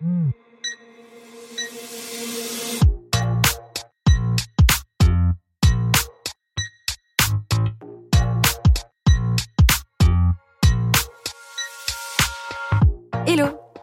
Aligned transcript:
Hello 0.00 0.16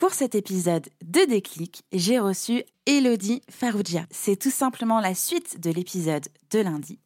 pour 0.00 0.14
cet 0.14 0.34
épisode 0.34 0.88
de 1.04 1.28
Déclic, 1.28 1.82
j'ai 1.92 2.18
reçu 2.18 2.64
Elodie 2.86 3.42
Farougia. 3.50 4.06
C'est 4.10 4.36
tout 4.40 4.50
simplement 4.50 4.98
la 4.98 5.14
suite 5.14 5.60
de 5.60 5.70
l'épisode 5.70 6.24
de 6.50 6.60
lundi. 6.60 6.98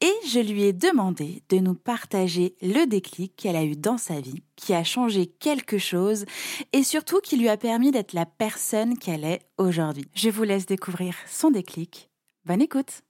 Et 0.00 0.12
je 0.26 0.40
lui 0.40 0.64
ai 0.64 0.72
demandé 0.72 1.44
de 1.50 1.58
nous 1.58 1.76
partager 1.76 2.56
le 2.60 2.84
déclic 2.86 3.36
qu'elle 3.36 3.54
a 3.54 3.62
eu 3.62 3.76
dans 3.76 3.96
sa 3.96 4.20
vie, 4.20 4.42
qui 4.56 4.74
a 4.74 4.82
changé 4.82 5.26
quelque 5.26 5.78
chose 5.78 6.24
et 6.72 6.82
surtout 6.82 7.20
qui 7.20 7.36
lui 7.36 7.48
a 7.48 7.56
permis 7.56 7.92
d'être 7.92 8.12
la 8.12 8.26
personne 8.26 8.98
qu'elle 8.98 9.24
est 9.24 9.46
aujourd'hui. 9.56 10.10
Je 10.14 10.28
vous 10.28 10.42
laisse 10.42 10.66
découvrir 10.66 11.14
son 11.28 11.50
déclic. 11.50 12.10
Bonne 12.44 12.60
écoute 12.60 13.02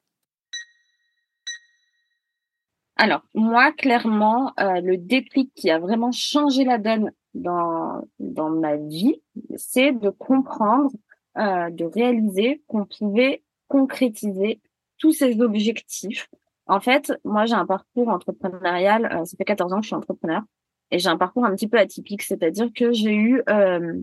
alors, 2.96 3.22
moi, 3.34 3.72
clairement, 3.72 4.52
euh, 4.60 4.80
le 4.80 4.96
déclic 4.96 5.50
qui 5.56 5.70
a 5.70 5.80
vraiment 5.80 6.12
changé 6.12 6.62
la 6.62 6.78
donne 6.78 7.10
dans, 7.34 8.06
dans 8.18 8.50
ma 8.50 8.76
vie, 8.76 9.22
c'est 9.56 9.92
de 9.92 10.10
comprendre, 10.10 10.90
euh, 11.38 11.70
de 11.70 11.84
réaliser 11.84 12.62
qu'on 12.66 12.84
pouvait 12.84 13.42
concrétiser 13.68 14.60
tous 14.98 15.12
ces 15.12 15.40
objectifs. 15.40 16.28
En 16.66 16.80
fait, 16.80 17.12
moi, 17.24 17.44
j'ai 17.46 17.54
un 17.54 17.66
parcours 17.66 18.08
entrepreneurial, 18.08 19.06
euh, 19.06 19.24
ça 19.24 19.36
fait 19.36 19.44
14 19.44 19.72
ans 19.72 19.76
que 19.76 19.82
je 19.82 19.88
suis 19.88 19.96
entrepreneur, 19.96 20.42
et 20.90 20.98
j'ai 20.98 21.08
un 21.08 21.16
parcours 21.16 21.44
un 21.44 21.54
petit 21.54 21.68
peu 21.68 21.78
atypique, 21.78 22.22
c'est-à-dire 22.22 22.70
que 22.74 22.92
j'ai 22.92 23.14
eu 23.14 23.42
euh, 23.48 23.98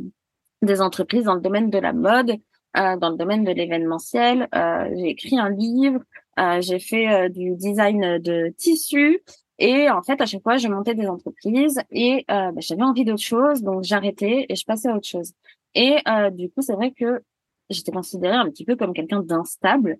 des 0.61 0.81
entreprises 0.81 1.23
dans 1.23 1.35
le 1.35 1.41
domaine 1.41 1.69
de 1.69 1.77
la 1.77 1.93
mode, 1.93 2.37
euh, 2.77 2.97
dans 2.97 3.09
le 3.09 3.17
domaine 3.17 3.43
de 3.43 3.51
l'événementiel, 3.51 4.47
euh, 4.53 4.89
j'ai 4.95 5.09
écrit 5.09 5.39
un 5.39 5.49
livre, 5.49 6.01
euh, 6.39 6.61
j'ai 6.61 6.79
fait 6.79 7.29
du 7.29 7.55
design 7.55 8.19
de 8.19 8.53
tissus, 8.57 9.23
et 9.59 9.89
en 9.89 10.01
fait, 10.01 10.19
à 10.21 10.25
chaque 10.25 10.41
fois, 10.41 10.57
je 10.57 10.67
montais 10.69 10.95
des 10.95 11.07
entreprises 11.07 11.79
et 11.91 12.25
euh, 12.31 12.51
bah, 12.51 12.59
j'avais 12.59 12.81
envie 12.81 13.05
d'autre 13.05 13.21
chose, 13.21 13.61
donc 13.61 13.83
j'arrêtais 13.83 14.45
et 14.47 14.55
je 14.55 14.65
passais 14.65 14.87
à 14.87 14.95
autre 14.95 15.07
chose. 15.07 15.33
Et 15.75 15.97
euh, 16.07 16.29
du 16.29 16.49
coup, 16.49 16.61
c'est 16.61 16.73
vrai 16.73 16.91
que 16.91 17.21
j'étais 17.69 17.91
considérée 17.91 18.35
un 18.35 18.49
petit 18.49 18.65
peu 18.65 18.75
comme 18.75 18.93
quelqu'un 18.93 19.21
d'instable. 19.21 19.97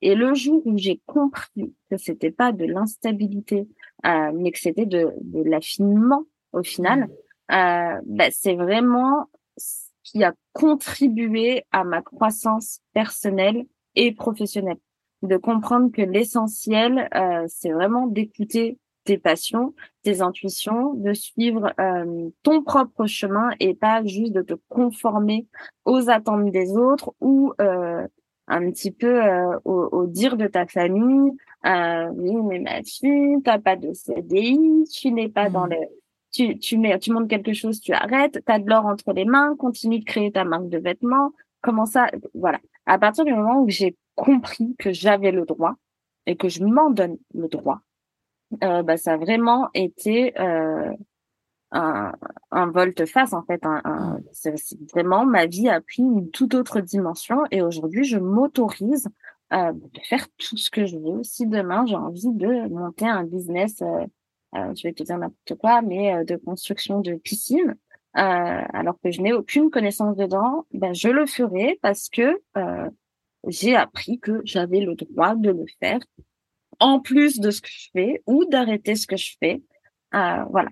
Et 0.00 0.14
le 0.14 0.34
jour 0.34 0.62
où 0.64 0.76
j'ai 0.78 1.00
compris 1.06 1.74
que 1.90 1.96
c'était 1.96 2.32
pas 2.32 2.52
de 2.52 2.64
l'instabilité, 2.64 3.68
euh, 4.06 4.32
mais 4.34 4.50
que 4.50 4.58
c'était 4.58 4.86
de, 4.86 5.12
de 5.20 5.42
l'affinement 5.42 6.24
au 6.52 6.62
final, 6.62 7.08
euh, 7.52 8.00
bah, 8.06 8.30
c'est 8.30 8.54
vraiment 8.54 9.26
ce 9.56 9.88
qui 10.04 10.24
a 10.24 10.32
contribué 10.52 11.64
à 11.70 11.84
ma 11.84 12.02
croissance 12.02 12.80
personnelle 12.94 13.66
et 13.94 14.12
professionnelle. 14.12 14.78
De 15.22 15.36
comprendre 15.36 15.92
que 15.92 16.02
l'essentiel, 16.02 17.08
euh, 17.14 17.44
c'est 17.46 17.70
vraiment 17.70 18.06
d'écouter 18.06 18.78
tes 19.04 19.18
passions, 19.18 19.74
tes 20.02 20.20
intuitions, 20.20 20.94
de 20.94 21.12
suivre 21.12 21.72
euh, 21.80 22.28
ton 22.42 22.62
propre 22.62 23.06
chemin 23.06 23.50
et 23.60 23.74
pas 23.74 24.04
juste 24.04 24.32
de 24.32 24.42
te 24.42 24.54
conformer 24.68 25.46
aux 25.84 26.10
attentes 26.10 26.50
des 26.50 26.76
autres 26.76 27.12
ou 27.20 27.52
euh, 27.60 28.06
un 28.48 28.70
petit 28.70 28.90
peu 28.90 29.24
euh, 29.24 29.58
au, 29.64 29.88
au, 29.92 30.06
dire 30.06 30.36
de 30.36 30.46
ta 30.46 30.66
famille. 30.66 31.32
Euh, 31.66 32.08
oui, 32.14 32.34
mais 32.48 32.58
ma 32.58 32.82
fille, 32.82 33.36
t'as 33.44 33.58
pas 33.58 33.76
de 33.76 33.92
CDI, 33.92 34.84
tu 34.92 35.12
n'es 35.12 35.28
pas 35.28 35.48
dans 35.48 35.66
mmh. 35.66 35.70
le, 35.70 35.76
tu 36.32 36.58
tu 36.58 36.78
mets, 36.78 36.98
tu 36.98 37.12
montes 37.12 37.28
quelque 37.28 37.52
chose, 37.52 37.80
tu 37.80 37.92
arrêtes, 37.92 38.40
t'as 38.44 38.58
de 38.58 38.68
l'or 38.68 38.86
entre 38.86 39.12
les 39.12 39.24
mains, 39.24 39.54
continue 39.56 40.00
de 40.00 40.04
créer 40.04 40.32
ta 40.32 40.44
marque 40.44 40.68
de 40.68 40.78
vêtements. 40.78 41.32
Comment 41.60 41.86
ça, 41.86 42.10
voilà. 42.34 42.58
À 42.86 42.98
partir 42.98 43.24
du 43.24 43.32
moment 43.32 43.62
où 43.62 43.68
j'ai 43.68 43.96
compris 44.16 44.74
que 44.78 44.92
j'avais 44.92 45.30
le 45.30 45.44
droit 45.44 45.74
et 46.26 46.36
que 46.36 46.48
je 46.48 46.64
m'en 46.64 46.90
donne 46.90 47.16
le 47.34 47.48
droit 47.48 47.80
euh, 48.62 48.82
bah, 48.82 48.96
ça 48.96 49.14
a 49.14 49.16
vraiment 49.16 49.68
été 49.74 50.38
euh, 50.40 50.92
un, 51.72 52.12
un 52.50 52.66
volte-face 52.70 53.32
en 53.32 53.42
fait. 53.42 53.64
Un, 53.64 53.80
un 53.84 54.18
mmh. 54.18 54.56
c'est 54.56 54.90
vraiment 54.92 55.24
ma 55.24 55.46
vie 55.46 55.68
a 55.68 55.80
pris 55.80 56.02
une 56.02 56.30
toute 56.30 56.54
autre 56.54 56.80
dimension 56.80 57.44
et 57.50 57.62
aujourd'hui 57.62 58.04
je 58.04 58.18
m'autorise 58.18 59.08
euh, 59.52 59.72
de 59.72 60.00
faire 60.08 60.26
tout 60.38 60.56
ce 60.56 60.70
que 60.70 60.86
je 60.86 60.96
veux. 60.96 61.22
Si 61.22 61.46
demain 61.46 61.84
j'ai 61.86 61.96
envie 61.96 62.32
de 62.32 62.68
monter 62.68 63.06
un 63.06 63.24
business, 63.24 63.82
euh, 63.82 64.06
euh 64.54 64.74
je 64.74 64.86
vais 64.86 64.94
te 64.94 65.02
dire 65.02 65.18
n'importe 65.18 65.58
quoi, 65.58 65.82
mais 65.82 66.14
euh, 66.14 66.24
de 66.24 66.36
construction 66.36 67.00
de 67.00 67.14
piscine, 67.14 67.76
alors 68.14 68.98
que 69.02 69.10
je 69.10 69.22
n'ai 69.22 69.32
aucune 69.32 69.70
connaissance 69.70 70.16
dedans, 70.16 70.66
ben 70.72 70.92
je 70.92 71.08
le 71.08 71.24
ferai 71.24 71.78
parce 71.80 72.10
que 72.10 72.42
j'ai 73.48 73.74
appris 73.74 74.18
que 74.20 74.42
j'avais 74.44 74.80
le 74.80 74.94
droit 74.94 75.34
de 75.34 75.50
le 75.50 75.64
faire 75.80 75.98
en 76.82 77.00
plus 77.00 77.38
de 77.38 77.50
ce 77.50 77.60
que 77.60 77.68
je 77.70 77.88
fais 77.92 78.22
ou 78.26 78.44
d'arrêter 78.44 78.96
ce 78.96 79.06
que 79.06 79.16
je 79.16 79.36
fais. 79.38 79.62
Euh, 80.14 80.44
voilà. 80.50 80.68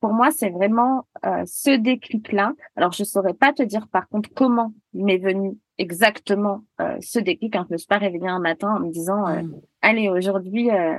Pour 0.00 0.12
moi, 0.12 0.30
c'est 0.30 0.50
vraiment 0.50 1.06
euh, 1.24 1.44
ce 1.46 1.70
déclic-là. 1.70 2.52
Alors, 2.76 2.92
je 2.92 3.04
saurais 3.04 3.32
pas 3.32 3.52
te 3.52 3.62
dire 3.62 3.88
par 3.88 4.08
contre 4.08 4.28
comment 4.34 4.74
m'est 4.92 5.18
venu 5.18 5.56
exactement 5.78 6.64
euh, 6.80 6.96
ce 7.00 7.18
déclic. 7.18 7.56
Hein. 7.56 7.64
Je 7.68 7.72
me 7.72 7.78
suis 7.78 7.86
pas 7.86 7.98
réveillée 7.98 8.28
un 8.28 8.40
matin 8.40 8.76
en 8.76 8.80
me 8.80 8.92
disant 8.92 9.26
euh, 9.26 9.42
mmh. 9.42 9.60
allez 9.82 10.08
aujourd'hui 10.08 10.70
euh, 10.70 10.98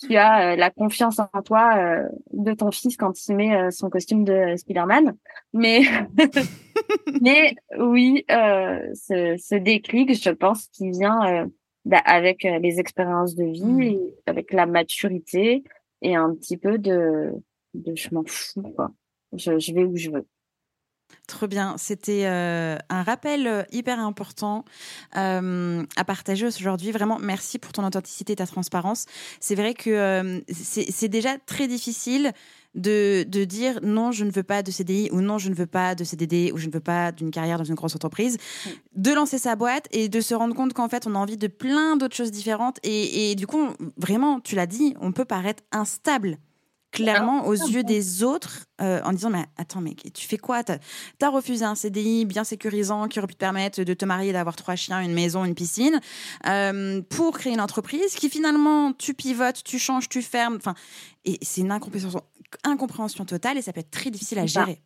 tu 0.00 0.16
as 0.16 0.56
la 0.56 0.70
confiance 0.70 1.18
en 1.18 1.42
toi 1.42 2.00
de 2.32 2.54
ton 2.54 2.70
fils 2.70 2.96
quand 2.96 3.12
il 3.28 3.36
met 3.36 3.70
son 3.70 3.90
costume 3.90 4.24
de 4.24 4.56
Spider-Man. 4.56 5.14
Mais 5.52 5.82
mais 7.20 7.54
oui, 7.78 8.24
ce, 8.30 9.36
ce 9.38 9.54
déclic, 9.56 10.14
je 10.14 10.30
pense, 10.30 10.68
qui 10.68 10.90
vient 10.90 11.50
avec 11.92 12.44
euh, 12.44 12.58
les 12.58 12.78
expériences 12.78 13.34
de 13.34 13.44
vie, 13.44 13.64
mmh. 13.64 13.82
et 13.82 14.14
avec 14.26 14.52
la 14.52 14.66
maturité 14.66 15.64
et 16.02 16.16
un 16.16 16.34
petit 16.34 16.56
peu 16.56 16.78
de, 16.78 17.32
de 17.74 17.94
je 17.94 18.08
m'en 18.12 18.24
fous 18.26 18.62
quoi. 18.74 18.90
Je, 19.32 19.58
je 19.58 19.72
vais 19.72 19.84
où 19.84 19.96
je 19.96 20.10
veux. 20.10 20.26
Trop 21.26 21.46
bien, 21.46 21.76
c'était 21.76 22.26
euh, 22.26 22.76
un 22.88 23.02
rappel 23.02 23.46
euh, 23.46 23.62
hyper 23.72 23.98
important 24.00 24.64
euh, 25.16 25.84
à 25.96 26.04
partager 26.04 26.46
aujourd'hui. 26.46 26.92
Vraiment, 26.92 27.18
merci 27.20 27.58
pour 27.58 27.72
ton 27.72 27.84
authenticité 27.84 28.32
et 28.32 28.36
ta 28.36 28.46
transparence. 28.46 29.06
C'est 29.40 29.54
vrai 29.54 29.74
que 29.74 29.90
euh, 29.90 30.40
c'est 30.48 31.08
déjà 31.08 31.38
très 31.38 31.68
difficile 31.68 32.32
de, 32.74 33.24
de, 33.26 33.44
dire 33.44 33.80
non, 33.82 34.12
je 34.12 34.24
ne 34.24 34.30
veux 34.30 34.42
pas 34.42 34.62
de 34.62 34.70
CDI 34.70 35.08
ou 35.12 35.20
non, 35.20 35.38
je 35.38 35.48
ne 35.48 35.54
veux 35.54 35.66
pas 35.66 35.94
de 35.94 36.04
CDD 36.04 36.52
ou 36.52 36.58
je 36.58 36.66
ne 36.66 36.72
veux 36.72 36.80
pas 36.80 37.12
d'une 37.12 37.30
carrière 37.30 37.58
dans 37.58 37.64
une 37.64 37.74
grosse 37.74 37.94
entreprise, 37.94 38.38
de 38.94 39.12
lancer 39.12 39.38
sa 39.38 39.56
boîte 39.56 39.86
et 39.90 40.08
de 40.08 40.20
se 40.20 40.34
rendre 40.34 40.54
compte 40.54 40.72
qu'en 40.72 40.88
fait, 40.88 41.06
on 41.06 41.14
a 41.14 41.18
envie 41.18 41.36
de 41.36 41.46
plein 41.46 41.96
d'autres 41.96 42.16
choses 42.16 42.30
différentes. 42.30 42.78
Et, 42.82 43.30
et 43.30 43.34
du 43.34 43.46
coup, 43.46 43.68
vraiment, 43.96 44.40
tu 44.40 44.54
l'as 44.54 44.66
dit, 44.66 44.94
on 45.00 45.12
peut 45.12 45.24
paraître 45.24 45.62
instable 45.72 46.38
clairement 46.90 47.46
aux 47.46 47.54
yeux 47.54 47.82
des 47.82 48.22
autres 48.22 48.66
euh, 48.80 49.00
en 49.04 49.12
disant 49.12 49.30
mais 49.30 49.44
attends 49.56 49.80
mais 49.80 49.94
tu 49.94 50.26
fais 50.26 50.38
quoi? 50.38 50.64
T'as 50.64 50.78
as 51.22 51.28
refusé 51.28 51.64
un 51.64 51.74
CDI 51.74 52.24
bien 52.24 52.44
sécurisant 52.44 53.08
qui 53.08 53.18
aurait 53.18 53.28
pu 53.28 53.34
te 53.34 53.38
permettre 53.38 53.82
de 53.82 53.94
te 53.94 54.04
marier 54.04 54.32
d'avoir 54.32 54.56
trois 54.56 54.76
chiens 54.76 55.00
une 55.00 55.12
maison 55.12 55.44
une 55.44 55.54
piscine 55.54 56.00
euh, 56.46 57.00
pour 57.02 57.38
créer 57.38 57.52
une 57.52 57.60
entreprise 57.60 58.14
qui 58.14 58.28
finalement 58.28 58.92
tu 58.92 59.14
pivotes 59.14 59.62
tu 59.62 59.78
changes 59.78 60.08
tu 60.08 60.22
fermes. 60.22 60.56
Enfin 60.56 60.74
et 61.24 61.38
c'est 61.42 61.60
une 61.60 61.70
incompréhension 61.70 62.22
incompréhension 62.64 63.24
totale 63.24 63.58
et 63.58 63.62
ça 63.62 63.72
peut 63.72 63.80
être 63.80 63.90
très 63.90 64.10
difficile 64.10 64.38
à 64.38 64.46
gérer. 64.46 64.82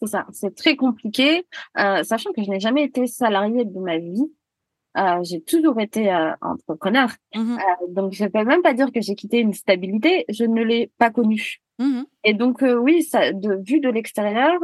C'est 0.00 0.08
ça. 0.08 0.26
C'est 0.32 0.54
très 0.54 0.76
compliqué 0.76 1.46
euh, 1.78 2.02
sachant 2.04 2.32
que 2.32 2.42
je 2.42 2.50
n'ai 2.50 2.60
jamais 2.60 2.84
été 2.84 3.06
salariée 3.06 3.64
de 3.64 3.78
ma 3.78 3.98
vie. 3.98 4.32
Euh, 4.96 5.22
j'ai 5.22 5.40
toujours 5.40 5.80
été 5.80 6.12
euh, 6.12 6.32
entrepreneur. 6.40 7.10
Mmh 7.34 7.56
donc, 7.88 8.12
je 8.12 8.24
ne 8.24 8.28
peux 8.28 8.44
même 8.44 8.62
pas 8.62 8.74
dire 8.74 8.92
que 8.92 9.00
j'ai 9.00 9.14
quitté 9.14 9.38
une 9.38 9.54
stabilité. 9.54 10.24
Je 10.28 10.44
ne 10.44 10.62
l'ai 10.62 10.90
pas 10.98 11.10
connue. 11.10 11.60
Mmh 11.78 12.02
et 12.24 12.34
donc, 12.34 12.62
oui, 12.62 13.02
ça, 13.02 13.32
de 13.32 13.88
l'extérieur, 13.88 14.60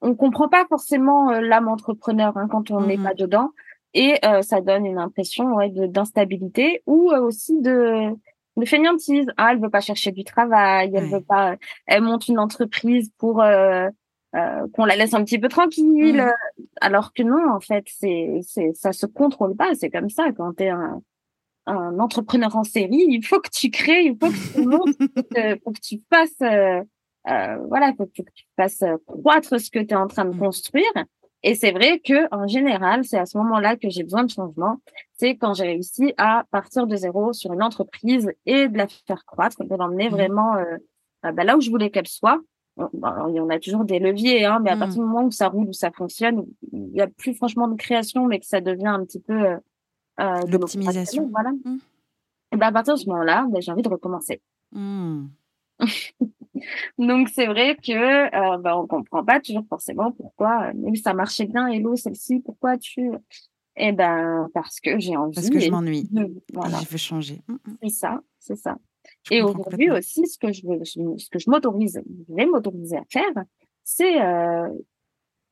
on 0.00 0.14
comprend 0.16 0.48
pas 0.48 0.66
forcément 0.68 1.30
l'âme 1.30 1.68
entrepreneur 1.68 2.36
hein, 2.36 2.48
quand 2.50 2.70
on 2.70 2.80
n'est 2.82 2.96
mmh 2.96 3.04
pas 3.04 3.14
dedans. 3.14 3.50
Et 3.94 4.18
ça 4.42 4.60
donne 4.62 4.86
une 4.86 4.98
impression 4.98 5.54
ouais, 5.54 5.70
d'instabilité 5.70 6.82
ou 6.86 7.12
aussi 7.12 7.60
de 7.60 8.14
de 8.56 8.64
fainéantise. 8.66 9.26
Ah, 9.36 9.50
elle 9.52 9.60
veut 9.60 9.70
pas 9.70 9.80
chercher 9.80 10.12
du 10.12 10.24
travail, 10.24 10.92
elle 10.94 11.08
veut 11.08 11.22
pas, 11.22 11.56
elle 11.86 12.02
monte 12.02 12.28
une 12.28 12.38
entreprise 12.38 13.10
pour 13.18 13.42
euh, 13.42 13.88
euh, 14.34 14.66
qu'on 14.72 14.84
la 14.84 14.96
laisse 14.96 15.14
un 15.14 15.24
petit 15.24 15.38
peu 15.38 15.48
tranquille. 15.48 16.22
Mmh. 16.22 16.62
Alors 16.80 17.12
que 17.12 17.22
non, 17.22 17.50
en 17.50 17.60
fait, 17.60 17.84
c'est, 17.86 18.40
c'est, 18.42 18.72
ça 18.74 18.92
se 18.92 19.06
contrôle 19.06 19.56
pas. 19.56 19.74
C'est 19.74 19.90
comme 19.90 20.10
ça 20.10 20.32
quand 20.36 20.54
tu 20.54 20.64
es 20.64 20.68
un, 20.68 21.02
un 21.66 21.98
entrepreneur 21.98 22.54
en 22.56 22.64
série, 22.64 23.04
il 23.08 23.24
faut 23.24 23.40
que 23.40 23.50
tu 23.50 23.70
crées, 23.70 24.04
il 24.04 24.16
faut 24.20 24.28
que 24.28 24.52
tu 24.54 24.66
montes, 24.66 25.60
faut 25.64 25.72
que 25.72 25.80
tu 25.80 26.02
fasses, 26.12 26.40
euh, 26.42 26.82
euh, 27.28 27.56
voilà, 27.68 27.88
il 27.88 27.96
faut 27.96 28.06
que 28.06 28.22
tu 28.34 28.44
fasses 28.56 28.84
croître 29.06 29.60
ce 29.60 29.70
que 29.70 29.78
tu 29.78 29.92
es 29.92 29.96
en 29.96 30.08
train 30.08 30.24
de 30.24 30.34
mmh. 30.34 30.38
construire. 30.38 30.92
Et 31.42 31.54
c'est 31.54 31.72
vrai 31.72 31.98
que 31.98 32.32
en 32.34 32.46
général, 32.46 33.04
c'est 33.04 33.18
à 33.18 33.26
ce 33.26 33.36
moment-là 33.38 33.76
que 33.76 33.88
j'ai 33.88 34.02
besoin 34.04 34.24
de 34.24 34.30
changement. 34.30 34.78
C'est 35.14 35.36
quand 35.36 35.54
j'ai 35.54 35.64
réussi 35.64 36.14
à 36.16 36.44
partir 36.50 36.86
de 36.86 36.94
zéro 36.94 37.32
sur 37.32 37.52
une 37.52 37.62
entreprise 37.62 38.30
et 38.46 38.68
de 38.68 38.78
la 38.78 38.86
faire 38.86 39.24
croître, 39.24 39.64
de 39.64 39.74
l'emmener 39.74 40.08
mmh. 40.08 40.12
vraiment 40.12 40.54
euh, 40.56 41.32
bah, 41.32 41.44
là 41.44 41.56
où 41.56 41.60
je 41.60 41.70
voulais 41.70 41.90
qu'elle 41.90 42.06
soit. 42.06 42.40
Bah, 42.76 43.26
il 43.28 43.34
y 43.34 43.40
en 43.40 43.50
a 43.50 43.58
toujours 43.58 43.84
des 43.84 43.98
leviers, 43.98 44.44
hein, 44.46 44.60
mais 44.62 44.70
à 44.70 44.76
partir 44.76 45.02
mmh. 45.02 45.04
du 45.04 45.12
moment 45.12 45.26
où 45.26 45.30
ça 45.30 45.48
roule, 45.48 45.68
où 45.68 45.72
ça 45.72 45.90
fonctionne, 45.90 46.46
il 46.72 46.84
n'y 46.92 47.00
a 47.00 47.06
plus 47.06 47.34
franchement 47.34 47.68
de 47.68 47.76
création, 47.76 48.26
mais 48.26 48.40
que 48.40 48.46
ça 48.46 48.60
devient 48.60 48.86
un 48.86 49.04
petit 49.04 49.20
peu 49.20 49.34
euh, 49.34 49.56
euh 50.20 50.40
l'optimisation. 50.48 51.28
Voilà. 51.30 51.50
Mmh. 51.50 51.78
Et 52.52 52.56
ben 52.56 52.66
à 52.68 52.72
partir 52.72 52.94
de 52.94 52.98
ce 52.98 53.06
moment-là, 53.08 53.46
ben, 53.50 53.60
j'ai 53.60 53.72
envie 53.72 53.82
de 53.82 53.88
recommencer. 53.88 54.40
Donc 56.98 57.28
c'est 57.28 57.46
vrai 57.46 57.76
que 57.76 57.92
euh, 57.92 58.58
ben, 58.58 58.74
on 58.76 58.86
comprend 58.86 59.24
pas 59.24 59.40
toujours 59.40 59.64
forcément 59.68 60.12
pourquoi. 60.12 60.72
Euh, 60.74 60.94
ça 61.02 61.14
marchait 61.14 61.46
bien, 61.46 61.66
Hello, 61.66 61.96
celle-ci, 61.96 62.40
pourquoi 62.40 62.76
tu 62.78 63.10
Eh 63.76 63.92
ben 63.92 64.48
parce 64.54 64.80
que 64.80 64.98
j'ai 64.98 65.16
envie. 65.16 65.34
Parce 65.34 65.50
que 65.50 65.60
je 65.60 65.70
m'ennuie. 65.70 66.08
Voilà. 66.52 66.78
Je 66.80 66.88
veux 66.88 66.98
changer. 66.98 67.40
Mm, 67.48 67.52
mm. 67.52 67.76
C'est 67.82 67.88
ça, 67.88 68.20
c'est 68.38 68.56
ça. 68.56 68.76
et 69.30 69.42
aujourd'hui 69.42 69.90
aussi, 69.90 70.26
ce 70.26 70.38
que 70.38 70.52
je 70.52 70.66
veux, 70.66 70.84
ce 70.84 71.30
que 71.30 71.38
je 71.38 71.50
m'autorise, 71.50 72.00
je 72.28 72.34
vais 72.34 72.46
m'autoriser 72.46 72.96
à 72.96 73.04
faire, 73.10 73.44
c'est 73.84 74.20
euh, 74.22 74.68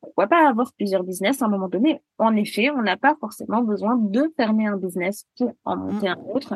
pourquoi 0.00 0.26
pas 0.26 0.48
avoir 0.48 0.72
plusieurs 0.72 1.04
business 1.04 1.42
à 1.42 1.46
un 1.46 1.48
moment 1.48 1.68
donné? 1.68 2.00
En 2.18 2.34
effet, 2.36 2.70
on 2.70 2.82
n'a 2.82 2.96
pas 2.96 3.16
forcément 3.20 3.62
besoin 3.62 3.96
de 3.96 4.32
fermer 4.36 4.66
un 4.66 4.76
business 4.76 5.26
pour 5.36 5.52
en 5.64 5.76
mmh. 5.76 5.92
monter 5.92 6.08
un 6.08 6.18
autre. 6.32 6.54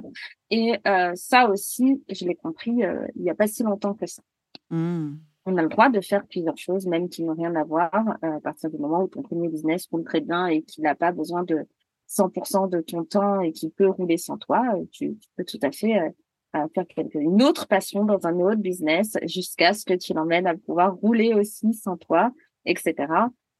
Et 0.51 0.77
euh, 0.87 1.13
ça 1.15 1.49
aussi, 1.51 2.03
je 2.09 2.25
l'ai 2.25 2.35
compris 2.35 2.85
euh, 2.85 3.07
il 3.17 3.23
n'y 3.23 3.31
a 3.31 3.35
pas 3.35 3.47
si 3.47 3.63
longtemps 3.63 3.95
que 3.95 4.07
ça. 4.07 4.23
Mmh. 4.71 5.17
On 5.47 5.57
a 5.59 5.63
le 5.63 5.69
droit 5.69 5.91
de 5.91 6.01
faire 6.01 6.27
plusieurs 6.27 6.57
choses, 6.57 6.87
même 6.87 7.11
qui 7.11 7.23
n'ont 7.23 7.35
rien 7.35 7.55
à 7.55 7.65
voir, 7.65 8.17
euh, 8.25 8.37
à 8.37 8.41
partir 8.41 8.71
du 8.71 8.79
moment 8.79 9.03
où 9.03 9.09
ton 9.09 9.23
premier 9.23 9.49
business 9.49 9.87
roule 9.93 10.05
très 10.05 10.21
bien 10.21 10.47
et 10.47 10.63
qu'il 10.63 10.83
n'a 10.85 10.95
pas 10.95 11.13
besoin 11.13 11.43
de 11.43 11.67
100% 12.09 12.71
de 12.71 12.81
ton 12.81 13.05
temps 13.05 13.41
et 13.41 13.53
qui 13.53 13.69
peut 13.69 13.89
rouler 13.89 14.17
sans 14.17 14.39
toi. 14.39 14.63
Tu, 14.91 15.17
tu 15.19 15.29
peux 15.37 15.45
tout 15.45 15.59
à 15.63 15.71
fait 15.71 16.15
faire 16.53 16.87
quelque, 16.87 17.19
une 17.19 17.43
autre 17.43 17.67
passion 17.67 18.05
dans 18.05 18.27
un 18.27 18.39
autre 18.41 18.61
business 18.61 19.19
jusqu'à 19.25 19.75
ce 19.75 19.85
que 19.85 19.95
tu 19.95 20.15
l'emmènes 20.15 20.47
à 20.47 20.55
pouvoir 20.55 20.95
rouler 20.95 21.35
aussi 21.35 21.75
sans 21.75 21.97
toi 21.97 22.33
etc. 22.67 22.95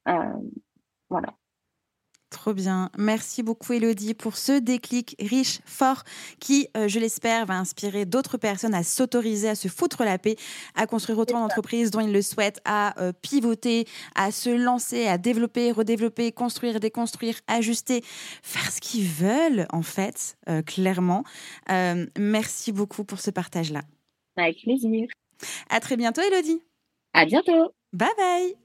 Euh, 0.07 0.13
voilà. 1.09 1.33
Trop 2.31 2.53
bien. 2.53 2.89
Merci 2.97 3.43
beaucoup, 3.43 3.71
Elodie, 3.73 4.13
pour 4.13 4.35
ce 4.35 4.59
déclic 4.59 5.15
riche, 5.19 5.61
fort, 5.65 6.03
qui, 6.39 6.67
euh, 6.75 6.87
je 6.87 6.99
l'espère, 6.99 7.45
va 7.45 7.53
inspirer 7.53 8.05
d'autres 8.05 8.37
personnes 8.37 8.73
à 8.73 8.83
s'autoriser, 8.83 9.49
à 9.49 9.55
se 9.55 9.67
foutre 9.67 10.03
la 10.03 10.17
paix, 10.17 10.35
à 10.75 10.85
construire 10.85 11.19
autant 11.19 11.39
d'entreprises 11.39 11.91
dont 11.91 12.01
ils 12.01 12.11
le 12.11 12.21
souhaitent, 12.21 12.59
à 12.65 12.99
euh, 12.99 13.13
pivoter, 13.13 13.85
à 14.15 14.31
se 14.31 14.49
lancer, 14.49 15.07
à 15.07 15.17
développer, 15.17 15.71
redévelopper, 15.71 16.31
construire, 16.33 16.79
déconstruire, 16.79 17.35
ajuster, 17.47 18.01
faire 18.03 18.69
ce 18.69 18.81
qu'ils 18.81 19.07
veulent, 19.07 19.67
en 19.71 19.83
fait, 19.83 20.37
clairement. 20.65 21.23
merci 22.17 22.71
beaucoup 22.71 23.05
pour 23.05 23.19
ce 23.19 23.31
partage-là. 23.31 23.81
Avec 24.35 24.61
plaisir. 24.61 25.07
À 25.69 25.79
très 25.79 25.95
bientôt, 25.95 26.21
Elodie. 26.21 26.61
À 27.13 27.25
bientôt. 27.25 27.71
Bye 27.93 28.09
bye. 28.17 28.64